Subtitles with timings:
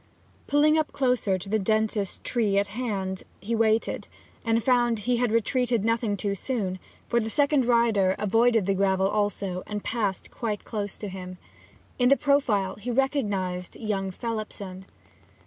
[0.47, 4.07] Pulling up closer to the densest tree at hand he waited,
[4.43, 9.07] and found he had retreated nothing too soon, for the second rider avoided the gravel
[9.07, 11.37] also, and passed quite close to him.
[11.99, 14.85] In the profile he recognized young Phelipson.